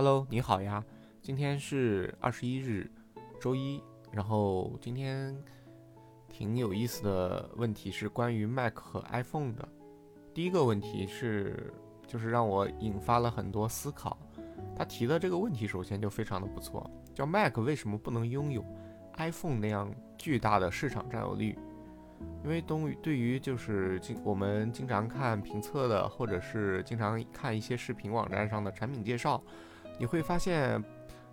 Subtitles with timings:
[0.00, 0.84] Hello，你好呀，
[1.20, 2.88] 今天是二十一日，
[3.40, 3.82] 周一。
[4.12, 5.36] 然后今天
[6.28, 9.68] 挺有意思的问题是关于 Mac 和 iPhone 的。
[10.32, 11.74] 第一个问题是，
[12.06, 14.16] 就是让我引发了很多思考。
[14.76, 18.64] 他提的这个问题首先就非常的不错，叫 Mac 为什么不能拥有
[19.16, 21.58] iPhone 那样巨大的市场占有率？
[22.44, 29.42] 因为东对于就是经我们经常看评测的，或者是经常看一些视频网站上的产品介绍，
[29.98, 30.82] 你会发现，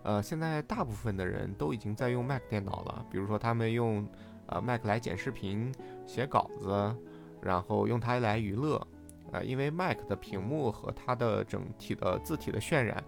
[0.02, 3.06] 呃，现在大部分的人都已经在用 Mac 电脑了。
[3.10, 4.06] 比如说他们用
[4.46, 5.72] 呃 Mac 来剪视频、
[6.06, 6.94] 写稿子，
[7.40, 8.84] 然后用它来娱乐，
[9.32, 13.02] 呃，因为 Mac 的屏幕和它的整体的字体的渲染，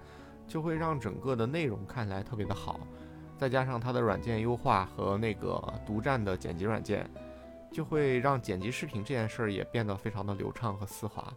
[0.46, 2.80] 就会让整个的内容看起来特别的好，
[3.36, 7.08] 再加上它的软件优化和那个独占的剪辑软件。
[7.70, 11.30] 就会让剪辑视频这件事儿也变得非常的流畅和丝滑，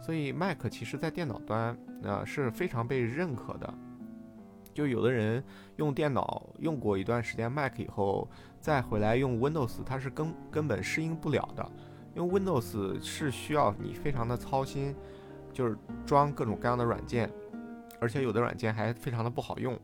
[0.00, 3.72] 所以 Mac 其实在电脑端呃是非常被认可的。
[4.72, 5.42] 就有的人
[5.76, 8.28] 用电脑用过一段时间 Mac 以后，
[8.60, 11.70] 再回来用 Windows，它是根根本适应不了的，
[12.14, 14.94] 因为 Windows 是需要你非常的操心，
[15.52, 17.30] 就是装各种各样的软件，
[18.00, 19.78] 而且有的软件还非常的不好用，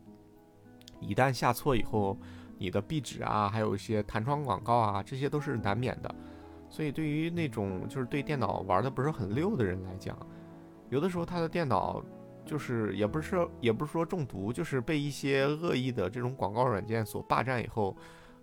[1.00, 2.18] 一旦下错以后。
[2.58, 6.14] 你的壁纸啊，还有一些弹窗广告啊，这些都是难免的。
[6.76, 10.14] 所以对于那种就是对电脑玩的不是很溜的人来讲，
[10.90, 12.04] 有的时候他的电脑
[12.44, 17.96] 就是也不是也不是说中毒，就是被一些恶意的这种广告软件所霸占以后，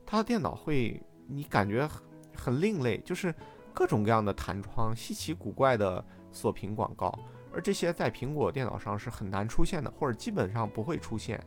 [0.04, 1.88] 他的电脑会你感觉
[2.36, 3.32] 很另类，就是
[3.72, 7.14] 各种各样的弹窗、稀奇古怪的锁屏广告，
[7.54, 11.40] 而这些在苹果电脑上是很难出现的，或者基本上不会出现。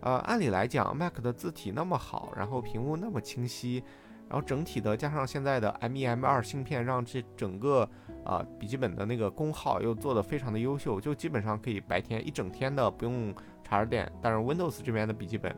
[0.00, 3.84] 呃，按理来讲，Mac 的字体那么好，然后屏幕那么清晰，
[4.28, 7.88] 然后整体的加上现在的 M1、M2 芯片，让这整个
[8.24, 14.10] 啊笔记本的那个功耗又做得非常的优秀，就基本上可以白天一整天的不用插着电。
[14.20, 15.54] 但是 Windows 这边的笔记本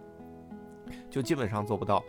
[1.11, 2.03] 就基本上做不到。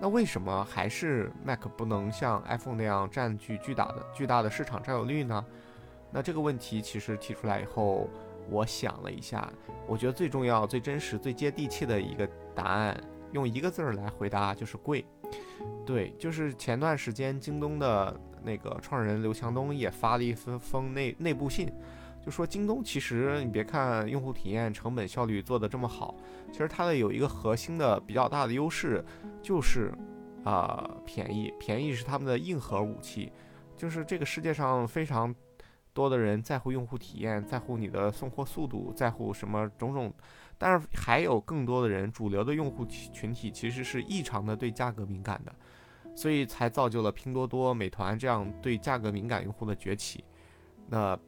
[0.00, 5.44] 那为什么还是 Mac 不能像 iPhone 那样占据巨大的巨大的市场占有率呢？
[6.10, 8.08] 那这个问题其实提出来以后。
[8.50, 9.50] 我想了一下，
[9.86, 12.94] 我觉得最重要、最真实、最接地气的一个答案，
[13.34, 15.04] 用一个字儿来回答就是贵。
[15.84, 21.70] 对，就是前段时间京东的那个创始人刘强东也发了一封封内内部信，
[22.24, 26.14] 就说京东其实你别看用户体验、成本效率做得这么好，
[26.50, 29.04] 其实它的有一个核心的比较大的优势
[29.42, 29.92] 就是
[30.44, 33.30] 啊便宜，便宜是他们的硬核武器，
[33.76, 35.34] 就是这个世界上非常。
[35.92, 40.12] 多的人在乎用户体验，在乎你的送货速度，在乎什么种种，
[40.64, 45.54] 但是还有更多的人，主流的用户群体其实是异常的对价格敏感的，
[46.16, 50.24] 所以才造就了拼多多、美团这样对价格敏感用户的崛起。
[50.88, 51.18] 那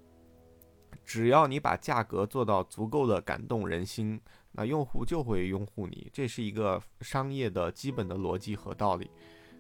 [1.05, 4.19] 只要你把价格做到足够的感动人心，
[4.53, 9.11] 那用户就会拥护你，这是一个商业的基本的逻辑和道理。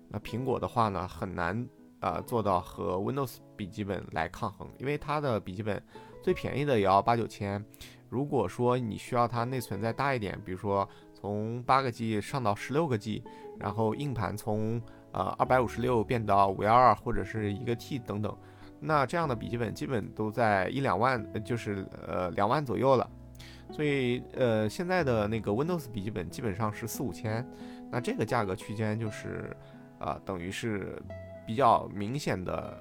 [0.08, 1.68] 那苹果的话呢，很难。
[2.00, 5.82] 呃，做到和 Windows 笔记本来抗衡，因为它的笔记本
[6.22, 7.64] 最便宜的也要八九千。
[8.08, 13.22] 如果说你需要它内存再大一点，比如说从八个 G 上到十六个 G，
[13.58, 14.80] 然后硬盘从
[15.12, 18.36] 呃二百五十六变到五幺二或者是一个 T 等等，
[18.80, 23.10] 那这样的笔记本基本都在一两万，就是呃两万左右了。
[23.70, 27.46] 所以呃现在的那个 Windows 笔记本基本上是四五千，
[27.90, 29.56] 那这个价格区间就是
[29.98, 31.02] 啊等于是。
[31.46, 32.76] 比较明显的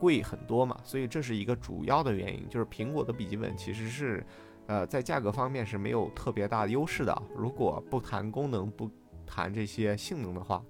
[0.00, 4.24] 贵很多嘛，所以这是一个主要的原因，就是苹果的笔记本其实是，
[4.66, 7.22] 呃，在价格方面是没有特别大的优势的。
[7.36, 8.90] 如果不谈功能，不
[9.24, 10.62] 谈这些性能的话，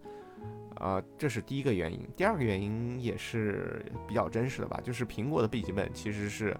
[0.76, 2.06] 呃，这是第一个原因。
[2.16, 6.56] 第二个原因也是比较真实的吧，就是苹果的笔记本其实是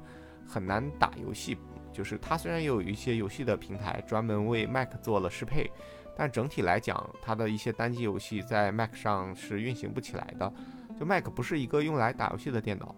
[0.46, 1.58] 很难打游戏，
[1.92, 5.70] 就是它虽然有一些游戏的平台专门为 Mac 做了适配。
[6.18, 10.50] 但整体来讲，它的一些单机游戏在 Mac 上是运行不起来的。
[10.98, 12.96] 就 Mac 不是一个用来打游戏的电脑，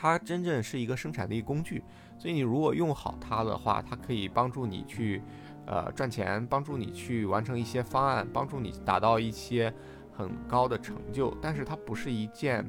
[0.00, 1.84] 它真正是一个生产力工具。
[2.18, 5.20] 所以你如果用好它的话，它可以帮助你去，
[5.66, 9.72] 呃，赚钱，帮助你去完成一些方案，帮助你达到一些
[10.10, 11.36] 很高的成就。
[11.42, 12.64] 但是它不是一件，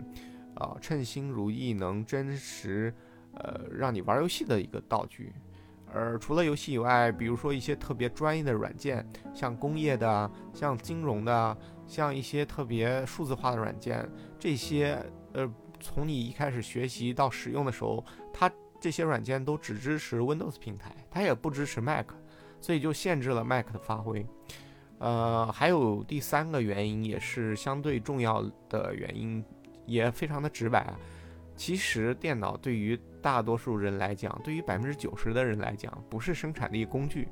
[0.56, 2.94] 呃，称心如意、能真实，
[3.36, 5.32] 呃，让你玩游戏的一个道具。
[5.94, 14.98] 而除了游戏以外，比如说一些特别专业的软件，像工业的、像金融的、像一些特别数字化的软件，这些
[15.34, 15.52] 呃，
[15.82, 18.50] 从你一开始学习到使用的时候，它
[18.80, 22.08] 这些软件都只支持 Windows 平台，它也不支持 Mac，
[22.62, 24.26] 所以就限制了 Mac 的发挥。
[25.00, 29.44] 呃，还有第三个原因，也是相对重要的原因，
[29.86, 30.98] 也非常的直白啊。
[31.56, 37.28] 其实电脑对于大多数人来讲，对于百分之九十的人来讲，不是生产力工具，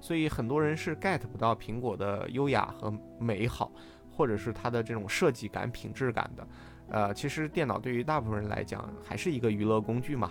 [0.00, 3.72] 所以很多人是 get 不到苹果的优雅和美好，
[4.10, 6.46] 或者是它的这种设计感、品质感的。
[6.94, 10.30] 呃，其实电脑对于大部分人来讲，还是一个娱乐工具嘛。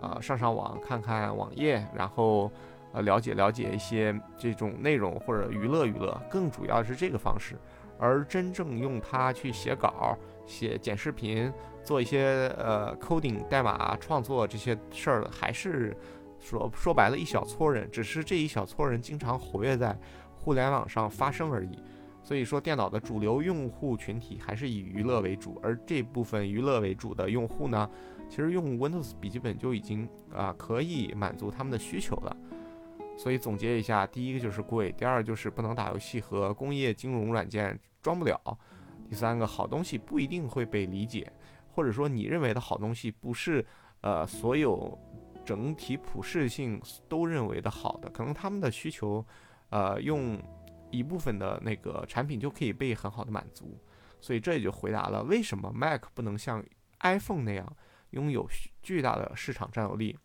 [0.00, 2.48] 呃，上上网看看网页，然后
[2.92, 7.56] 呃了解了解一些这种内容或者娱乐娱乐，更主要是这个方式。
[7.98, 10.16] 而真正用它去写稿、
[10.46, 11.52] 写剪视频、
[11.82, 15.96] 做一些呃 coding 代码创作这些事儿的，还是
[16.38, 19.98] 说说白了，一小撮人，只是这一小撮人经常活跃在
[20.36, 21.76] 互联网上发声而已。
[22.24, 27.88] 所以说，电脑的主流用户群体还是以娱乐为主，而这部分娱乐为主的用户呢，
[28.30, 32.34] 其实用 Windows 笔记本就已经啊可以满足他们的需求了。
[33.18, 38.40] 所以总结一下，第一个就是贵，第二就是不能打游戏和工业金融软件装不了，
[39.06, 41.30] 第三个好东西不一定会被理解，
[41.74, 43.64] 或者说你认为的好东西不是
[44.00, 44.98] 呃所有
[45.44, 49.24] 整体普适性都认为的好的，可能他们的需求
[49.68, 50.40] 呃用
[50.94, 53.78] 一部分的那个产品就可以被很好的满足，
[54.20, 56.64] 所以这也就回答了为什么 Mac 不能像
[57.00, 57.76] iPhone 那样
[58.10, 58.48] 拥有
[58.82, 60.16] 巨大的市场占有力。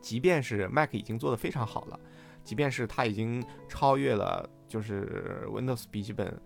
[0.00, 1.98] 即便是 Mac 已经做得非常好了，
[2.44, 6.40] 即便是它已经超越了就是 Windows 笔记本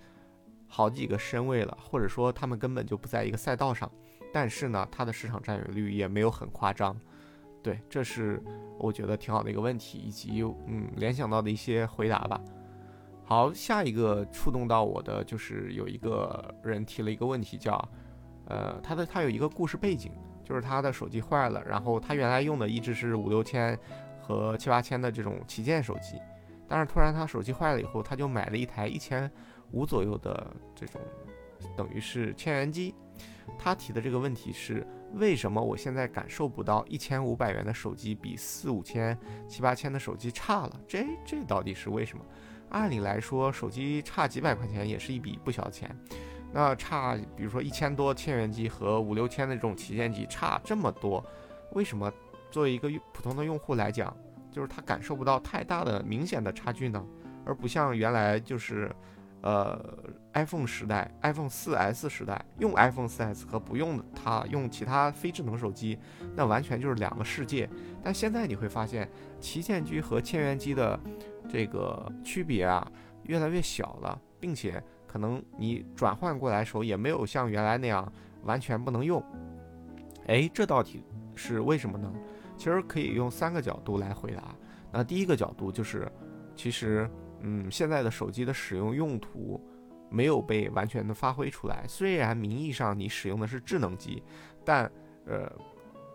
[0.66, 3.90] 好几个身位了，或者说他们根本就不在一个赛道上，
[4.32, 6.98] 但是呢，它的市场占有率也没有很夸张。
[7.62, 8.42] 对，这是
[8.78, 12.40] 我觉得挺好的一个问题，以及嗯联想到的一些回答吧。
[13.30, 17.76] 好，下一个触动到我的就是有一个人提了一个问题，叫
[18.46, 20.10] 呃他的他有一个故事背景。
[20.42, 23.78] 就是他的手机坏了，然后他原来用的一直是五六千
[24.20, 26.20] 和七八千的这种旗舰手机，
[26.66, 29.30] 但是突然他手机坏了以后，他就买了一台一千
[29.70, 31.00] 五左右的这种，
[31.76, 32.92] 等于是千元机。
[33.56, 39.16] 他提的这个问题是：为什么我现在感受不到一千五百元的手机比四五千、
[39.46, 40.80] 七八千的手机差了？
[40.88, 42.24] 这这到底是为什么？
[42.70, 45.94] 按理来说，手机差几百块钱也是一笔不小的钱。
[46.52, 51.24] 那差，比如说一千多千元机和五六千的这种旗舰机差这么多，
[51.72, 52.12] 为什么
[52.50, 54.16] 作为一个普通的用户来讲，
[54.50, 57.04] 就是他感受不到太大的明显的差距呢？
[57.44, 58.90] 而不像原来就是，
[59.42, 59.80] 呃
[60.34, 65.98] ，iPhone 时代，iPhone 4S 时代，用 iPhone 4S 和不用它用其他非智能手机，
[66.34, 67.68] 那完全就是两个世界。
[68.02, 69.08] 但现在你会发现，
[69.40, 70.98] 旗舰机和千元机的
[71.50, 72.90] 这个区别啊，
[73.24, 74.82] 越来越小了，并且。
[75.10, 78.12] 可能你转换过来的时候也没有像原来那样
[78.44, 79.20] 完全不能用，
[80.28, 81.02] 哎，这道题
[81.34, 82.08] 是为什么呢？
[82.56, 84.54] 其实可以用三个角度来回答。
[84.92, 86.08] 那第一个角度就是，
[86.54, 87.10] 其实，
[87.40, 89.60] 嗯，现在的手机的使用用途
[90.08, 91.84] 没有被完全的发挥出来。
[91.88, 94.22] 虽然名义上你使用的是智能机，
[94.64, 94.88] 但，
[95.26, 95.50] 呃，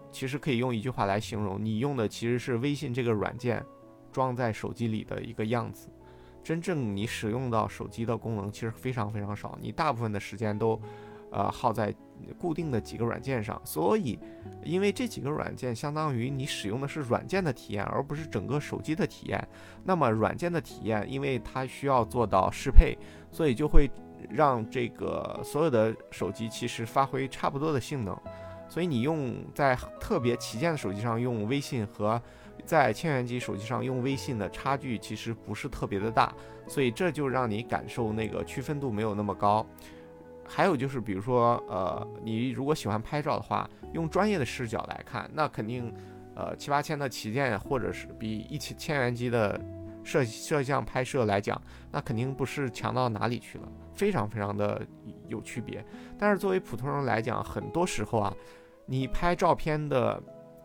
[0.09, 3.61] 其实可以用一句话来形容，你用的其实是微信这个软件
[4.15, 5.89] 装在手机里的一个样子。
[6.41, 10.79] 真正你使用到手机的功能其实非常非常少，你大部分的时间都，
[11.31, 11.93] 呃，耗在
[12.39, 13.61] 固定的几个软件上。
[13.65, 14.17] 所以，
[14.63, 19.45] 因为这几个软件相当于你使用的是软件的体验，而不是整个手机的体验。
[19.83, 22.97] 那么，软件的体验，因为它需要做到适配，
[23.31, 23.91] 所以就会
[24.29, 28.15] 让这个所有的手机其实发挥差不多的性能。
[28.67, 32.21] 所以，你用在特别旗舰的手机上用微信和。
[32.63, 36.33] 在千元机手机上用微信的差距其实不是特别的大，
[36.67, 39.63] 所以这就让你感受那个区分度没有那么高。
[40.47, 45.93] 还有就是，比如说，呃，你如果喜欢拍照的话，用专业的视角来看，那肯定，
[46.33, 49.59] 呃，七八千的旗舰或者是比一千千元机的
[50.03, 51.61] 摄摄像拍摄来讲，
[51.91, 54.81] 那肯定不是强到哪里去了，非常非常的
[55.27, 55.85] 有区别。
[56.17, 58.33] 但是作为普通人来讲，很多时候啊，
[58.85, 60.21] 你拍照片的。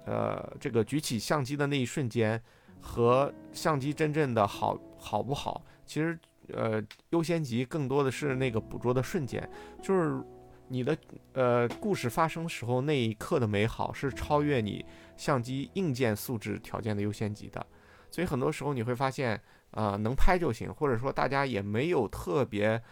[0.06, 2.42] 呃，这个举起相机的那一瞬间，
[2.80, 6.18] 和相机真正的好好不好，其实
[6.52, 9.48] 呃优先级更多的是那个捕捉的瞬间，
[9.80, 10.20] 就是
[10.66, 10.96] 你的
[11.34, 14.84] 呃故事发生时候那一刻的美好是超越你
[15.16, 17.64] 相机硬件素质条件的优先级的，
[18.10, 19.40] 所以很多时候你会发现，
[19.72, 22.82] 呃能拍就行，或者说大家也没有特别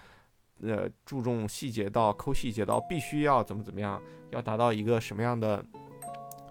[0.63, 4.01] 呃注重细节到抠细节到必须要怎么怎么样，
[4.31, 5.65] 要达到一个什么样的。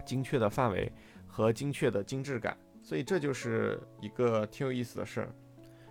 [0.05, 0.89] 精确的范围
[1.27, 5.35] 和精确的精致感，所以这就是一个挺有意思的事儿。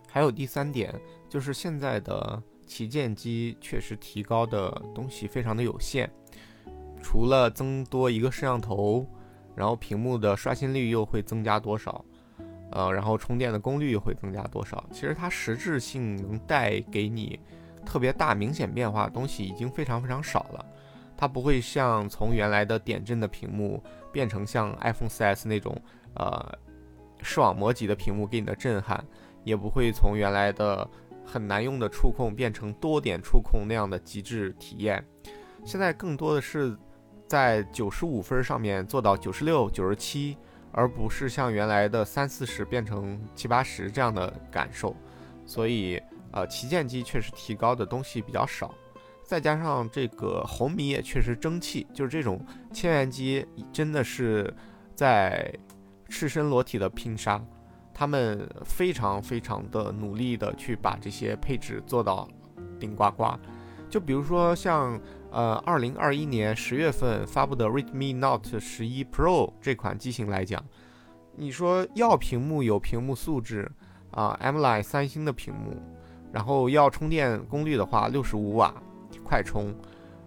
[0.09, 6.11] 还有第三点，就是现在的旗舰机确实提高的东西非常的有限，
[7.03, 9.07] 除了增多一个摄像头，
[9.55, 12.03] 然后屏幕的刷新率又会增加多少？
[12.71, 14.83] 呃，然后充电的功率又会增加多少？
[14.91, 17.39] 其实它实质性能带给你
[17.87, 20.67] 特别大明显变化的东西已经非常非常少了。
[21.17, 25.81] 它不会像从原来的点阵的屏幕变成像 iPhone 4S 那种
[26.15, 26.59] 呃
[27.23, 29.03] 视网膜级的屏幕给你的震撼，
[29.45, 30.87] 也不会从原来的
[31.25, 35.03] 很难用的触控变成多点触控那样的极致体验。
[35.65, 36.77] 现在更多的是
[37.27, 40.37] 在九十五分上面做到九十六、九十七。
[40.73, 44.95] 而不是像原来的三四十变成七八十这样的感受，
[45.47, 45.99] 所以
[46.33, 48.75] 呃旗舰机确实提高的东西比较少，
[49.23, 54.53] 再加上这个红米也确实争气，就是这种千元机真的是
[54.95, 55.51] 在
[56.09, 57.43] 赤身裸体的拼杀，
[57.95, 62.29] 他们非常非常的努力的去把这些配置做到
[62.79, 63.35] 顶呱呱，
[63.89, 65.01] 就比如说像。
[65.33, 70.65] 呃，二零二一年十月份发布的 Redmi Note 十一 Pro 这款机型来讲，
[71.35, 73.71] 你说要屏幕有屏幕素质
[74.17, 75.77] 啊，AMOLED 三星的屏幕，
[76.33, 78.75] 然后要充电功率的话，六十五瓦
[79.23, 79.75] 快充，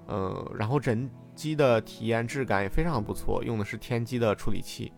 [0.05, 4.93] 呃，然后整机的体验质感也非常不错，用的是天玑的处理器，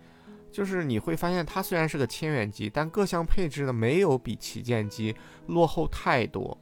[0.51, 5.15] 就是你会发现它虽然是个千元机，但各项配置呢没有比旗舰机
[5.48, 6.57] 落后太多。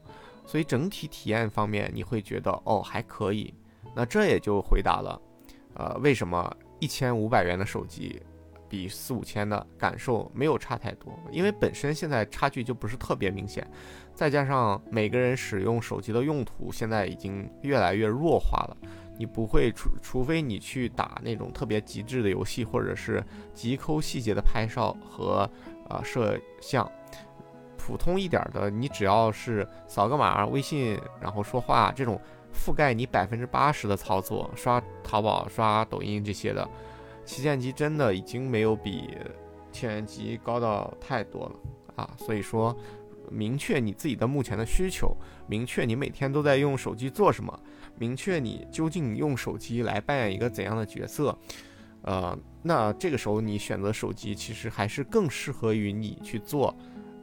[0.46, 3.54] 所以整体体验方面，你会觉得哦还可以，
[3.96, 5.22] 那这也就回答了，
[5.76, 8.22] 呃，为什么一千五百元的手机
[8.70, 11.12] 比四五千的感受没有差太多？
[11.32, 13.68] 因为本身现在差距就不是特别明显，
[14.14, 18.78] 再加上每个人使用手机的用途现在已经越来越弱化了，
[19.18, 23.24] 你不会除除非你去打那种特别极致的游戏，或者是
[23.54, 25.50] 极抠细节的拍照和
[25.90, 26.90] 呃摄像。
[27.76, 32.22] 普通一点的，你只要是扫个码，微信然后说话，这种
[32.54, 36.70] 覆盖你百分之八十的操作，刷淘宝、刷抖音这些的，
[37.26, 39.18] 旗舰机真的已经没有比
[39.72, 41.56] 千元机高到太多了
[41.96, 42.10] 啊！
[42.18, 42.76] 所以说，
[43.30, 45.16] 明确你自己的目前的需求，
[45.48, 47.60] 明确你每天都在用手机做什么，
[47.98, 51.38] 明确你究竟用手机来扮演一个怎样的角色，
[52.02, 56.76] 呃，那这个时候你选择手机，其实还是更适合于你去做，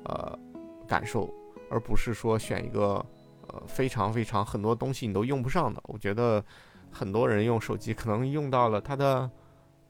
[0.05, 0.38] 呃。
[0.88, 1.29] 感受，
[1.69, 3.05] 而不是说选一个
[3.49, 5.83] 呃非常非常很多东西你都用不上的。
[5.87, 6.41] 我觉得
[6.93, 9.29] 很多人用手机可能用到了它的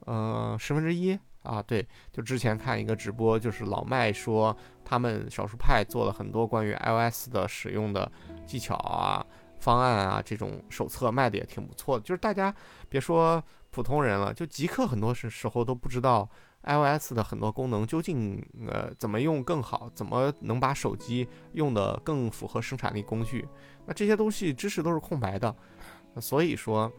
[0.06, 1.62] 呃十分之一啊。
[1.62, 8.10] 对，就之前看一个直播，就是老麦说他们少数派做了很多关于 iOS 的使用的
[8.46, 9.24] 技巧啊、
[9.60, 12.02] 方案啊，这种手册卖的也挺不错的。
[12.02, 12.52] 就是大家
[12.88, 16.28] 别说普通人了，就极客很多时时候都不知道。
[16.68, 19.88] iOS 的很多功能究竟呃怎么用更好？
[19.94, 23.46] 怎么能把手机用的更符合生产力工具？
[23.84, 25.54] 那这些东西知识都是空白的，
[26.20, 26.92] 所以说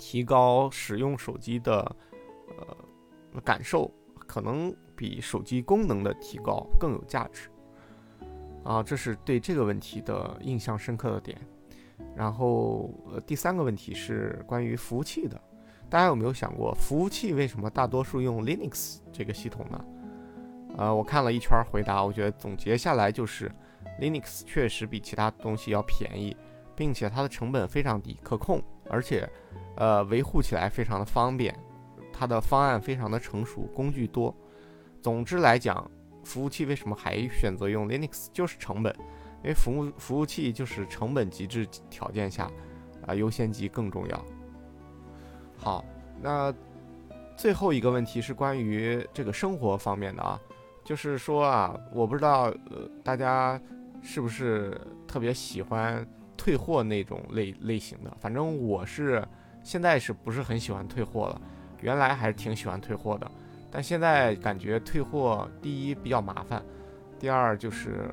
[0.00, 1.96] 提高使用手机的
[2.48, 3.88] 呃感受，
[4.26, 7.48] 可能比手机功能的提高更有价值
[8.64, 8.82] 啊。
[8.82, 11.38] 这是对这个问题的印象深刻的点。
[12.16, 15.40] 然后呃第三个问题是关于服务器的。
[15.90, 19.84] 大家有没有想过，服务器为什么大多数用 Linux 这个系统呢？
[20.78, 23.50] 呃，我看了一圈回答，我觉得总结下来就是
[24.00, 26.36] ，Linux 确实比其他东西要便宜，
[26.76, 29.28] 并且它的成本非常低，可控，而且，
[29.80, 31.58] 呃，维护起来非常的方便，
[32.12, 34.34] 它的方案非常的成熟，工具多。
[35.00, 35.90] 总之来讲，
[36.22, 38.94] 服务器为什么还选择用 Linux，就是成本，
[39.42, 42.50] 因为服务服务器就是成本极致条件下，
[43.06, 44.24] 啊，优先级更重要。
[45.56, 45.82] 好，
[46.20, 46.54] 那
[47.34, 50.38] 最后一个问题是关于这个生活方面的啊，
[50.84, 53.58] 就是说啊，我不知道呃大家
[54.02, 56.06] 是不是特别喜欢
[56.36, 59.26] 退货那种类类型的，反正我是
[59.62, 61.40] 现在是不是很喜欢退货了，
[61.80, 63.30] 原来还是挺喜欢退货的，
[63.70, 66.62] 但现在感觉退货第一比较麻烦，
[67.18, 68.10] 第二就是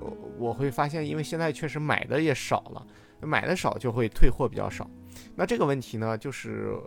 [0.00, 2.86] 我我会发现，因为现在确实买的也少了，
[3.20, 4.88] 买的少就会退货比较少。
[5.34, 6.78] 那这个问题呢，就是，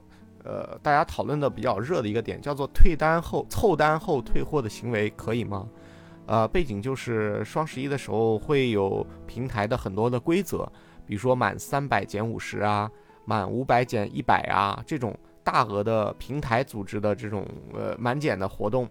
[0.43, 5.67] 呃，大家讨论的比较热的一个点，叫做退单后凑单后退货的行为可以吗？
[6.25, 10.59] 呃，背景就是双十一的时候会有平台的很多的规则，
[11.05, 12.89] 比如说满三百减五十啊，
[13.25, 18.89] 满五百减一百啊，这种大额的平台组织的这种呃满减的活动。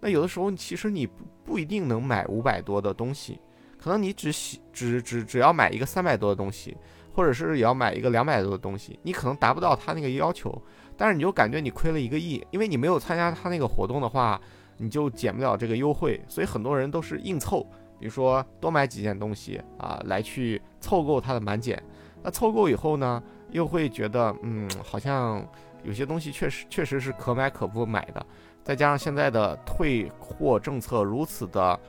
[0.00, 3.40] 那有的时候其实你不不一定能买五百多的东西，
[3.78, 6.76] 可能你只喜只只只要买一个三百多的东西。
[7.14, 10.56] 或者是也要买一个两百多的东西，你可能达不到他那个要求，
[10.96, 14.40] 但是你就感觉你亏了一个亿，因为你没有参加他那个活动的话，
[14.76, 17.60] 你就减不了这个优惠，所以很多人都是硬凑，
[17.98, 21.82] 比如说多买几件东西啊，来去凑够它的满减。
[22.22, 25.46] 那凑够以后呢，又会觉得嗯，好像
[25.82, 28.24] 有些东西确实确实是可买可不买的，
[28.62, 31.80] 再加上现在的退货政策如此的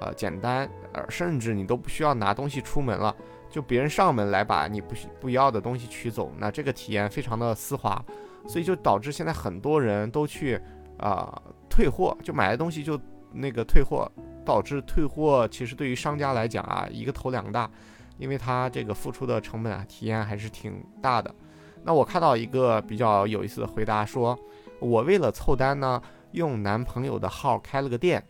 [0.00, 3.14] 呃简单，呃，甚至你都不需要拿东西出门了。
[3.48, 8.04] 就别人上门来把你不不要的东西取走，那这个体验非常的丝滑，
[8.46, 10.60] 所以就导致现在很多人都去
[10.98, 13.00] 啊退货，就买的东西就
[13.32, 14.10] 那个退货，
[14.44, 17.70] 导致退货其实对于商家来讲啊一个头两个大，
[18.18, 21.34] 因为他这个付出的成本啊体验还是挺大的。
[21.82, 24.38] 那我看到一个比较有意思的回答，说
[24.80, 28.24] 我为了凑单呢，用男朋友的号开了个店。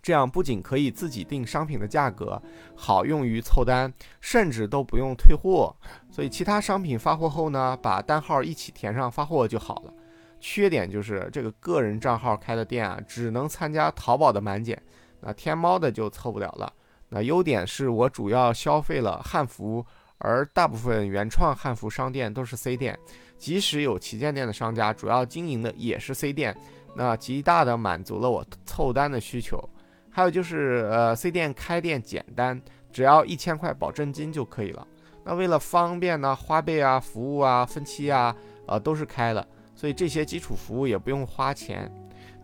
[0.00, 2.40] 这样不仅可以自己定商品的价格，
[2.74, 5.74] 好用于凑单，甚至都不用退货。
[6.10, 9.92] 所以其他商品发货后呢，把单号一起填上发货就好了。
[10.40, 14.80] 缺点就是这个个人账号开的店啊，只能参加淘宝的满减，
[15.20, 16.72] 那天猫的就凑不了了。
[17.08, 19.84] 那优点是我主要消费了汉服，
[20.18, 22.98] 而大部分原创汉服商店都是 C 店，
[23.38, 26.56] 即使有旗舰店的商家，主要经营的也是 C 店，
[26.94, 29.58] 那极大的满足了我凑单的需求。
[30.10, 32.60] 还有就是，呃，C 店开店简单，
[32.90, 34.86] 只要一千块保证金就可以了。
[35.24, 38.34] 那为了方便呢，花呗啊、服务啊、分期啊，
[38.66, 39.46] 呃，都是开了，
[39.76, 41.88] 所以这些基础服务也不用花钱。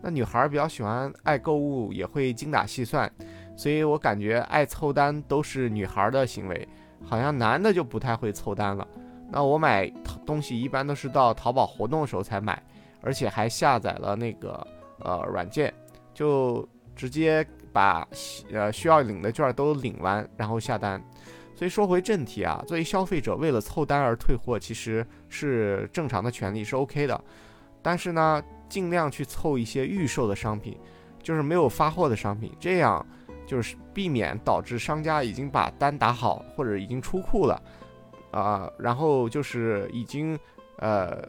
[0.01, 3.11] 那女孩比较喜欢爱购物，也会精打细算，
[3.55, 6.67] 所以我感觉爱凑单都是女孩的行为，
[7.03, 8.87] 好像男的就不太会凑单了。
[9.31, 9.87] 那我买
[10.25, 12.61] 东西一般都是到淘宝活动的时候才买，
[13.01, 14.65] 而且还下载了那个
[14.99, 15.73] 呃软件，
[16.13, 17.45] 就直接。
[17.75, 18.07] 把
[18.53, 21.03] 呃需要领的券都领完，然后下单。
[21.53, 27.21] 所以说回正题啊，作为消费者为了凑单而退货，其实是正常的权利，是 OK 的。
[27.81, 30.79] 但是呢，尽量去凑一些预售的商品，
[31.21, 33.05] 就是没有发货的商品，这样
[33.45, 37.61] 就是避免导致商家已经把单打好或者已经出库了
[38.31, 40.37] 啊，然后就是已经
[40.77, 41.23] 呃。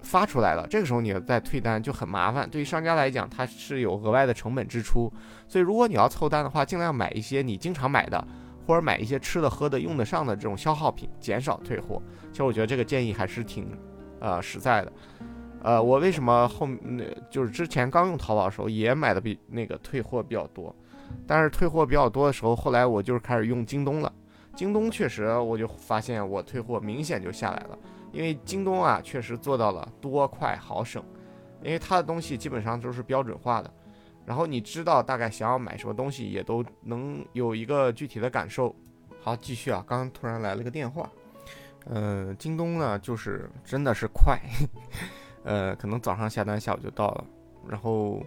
[0.00, 2.48] 发出来了，这个时候你再退单就很麻烦。
[2.48, 5.12] 对于商家来讲，它是有额外的成本支出。
[5.48, 8.24] 所以如果你要凑单的话，尽量买一些你经常买的，
[8.64, 12.00] 或者买一些吃的、喝的、用得上的这种消耗品，减少退货。
[12.30, 13.76] 其实我觉得这个建议还是挺，
[14.20, 14.92] 呃，实在的。
[15.62, 20.74] 呃，我为什么后那就是之前刚用淘宝的时候也买的比那个退货比较多，
[21.26, 24.12] 但是退货比较多的时候，后来我就是开始用京东了。
[24.54, 27.78] 京东确实，我就发现我退货明显就下来了。
[28.10, 31.02] 因为京东啊，确实做到了多快好省，
[31.62, 33.70] 因为它的东西基本上都是标准化的，
[34.24, 38.74] 然后你知道大概想要买什么东西，也都能有一个具体的感受。
[39.20, 41.10] 好，继续啊，刚刚突然来了个电话，
[41.86, 44.40] 嗯，京东呢就是真的是快，
[45.44, 47.24] 呃，可能早上下单，下午就到了，
[47.68, 48.22] 然后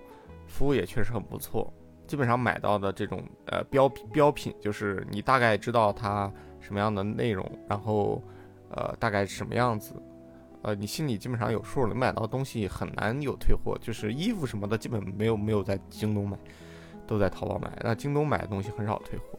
[0.47, 1.71] 服务也确实很不错，
[2.07, 8.21] 基本上买到的这种呃标标品，就是你大概知道它什么样的内容，然后。
[8.73, 9.93] 呃，大概什么样子？
[10.61, 11.93] 呃，你心里基本上有数了。
[11.93, 16.37] 买到东西很难有退货，就是衣服什么的，基本没有没有在京东买，
[17.05, 17.69] 都在淘宝买。
[17.83, 19.37] 那京东买的东西很少退货，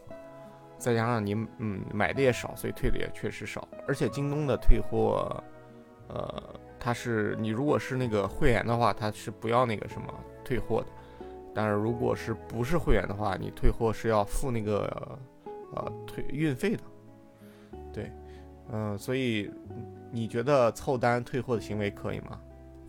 [0.77, 3.67] 再加上你嗯买的也少，所以退的也确实少。
[3.87, 5.43] 而且京东的退货，
[6.09, 10.87] 呃，它是你如果是那个会员的话，它是不要那个什么退货的。
[11.55, 15.17] 但是如果是不是会员的话，你退货是要付那个
[15.73, 16.83] 呃退运费的，
[17.93, 18.11] 对。
[18.71, 19.49] 嗯，所以
[20.11, 22.39] 你觉得凑单退货的行为可以吗？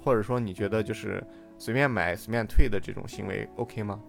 [0.02, 1.22] 或者说你觉得就是
[1.58, 4.00] 随便买随便退的这种行为 OK 吗？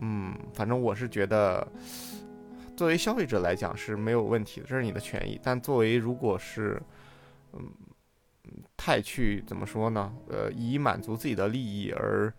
[0.00, 1.66] 嗯，反正我是觉得，
[2.76, 5.38] 作为消费者来讲是没有问题的，这是你的权益。
[5.42, 6.80] 但作为如果是，
[7.52, 7.60] 嗯，
[8.76, 10.14] 太去怎么说呢？
[10.28, 12.32] 呃，以满足自己的利益而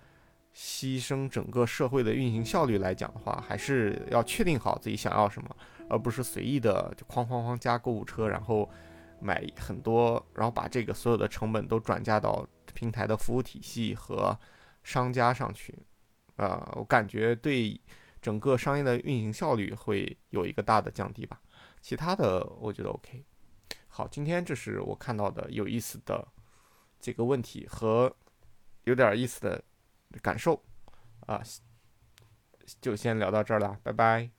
[0.56, 5.56] 牺牲整个社会的运行效率来讲的话，还是要确定好自己想要什么。
[5.88, 8.68] 而不是随意的就哐哐哐加购物车，然后
[9.20, 14.36] 买很多，然后把这个所有的成本都转嫁到平台的服务体系和
[14.82, 15.78] 商家上去，
[16.38, 17.80] 啊，我感觉对
[18.20, 21.40] 整个商业的运行效率会有一个大的降低吧。
[21.82, 23.24] 其他的我觉得 OK。
[23.98, 26.28] 好，今天这是我看到的有意思的
[27.00, 28.14] 这个问题和
[28.84, 29.64] 有点意思的
[30.22, 30.62] 感受
[31.22, 31.42] 啊，
[32.82, 34.30] 就先聊到这儿了，拜拜。